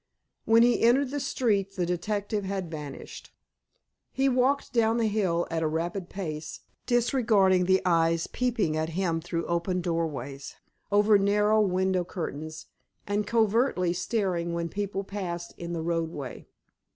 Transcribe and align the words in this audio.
When 0.45 0.63
he 0.63 0.81
entered 0.81 1.11
the 1.11 1.19
street 1.19 1.75
the 1.75 1.85
detective 1.85 2.43
had 2.43 2.71
vanished. 2.71 3.31
He 4.11 4.27
walked 4.29 4.73
down 4.73 4.97
the 4.97 5.05
hill 5.05 5.45
at 5.51 5.61
a 5.61 5.67
rapid 5.67 6.09
pace, 6.09 6.61
disregarding 6.87 7.65
the 7.65 7.83
eyes 7.85 8.25
peeping 8.25 8.75
at 8.75 8.89
him 8.97 9.21
through 9.21 9.45
open 9.45 9.79
doorways, 9.79 10.55
over 10.91 11.19
narrow 11.19 11.61
window 11.61 12.03
curtains, 12.03 12.65
and 13.05 13.27
covertly 13.27 13.93
staring 13.93 14.53
when 14.53 14.69
people 14.69 15.03
passed 15.03 15.53
in 15.55 15.73
the 15.73 15.83
roadway. 15.83 16.47